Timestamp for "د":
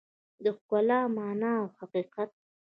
0.43-0.45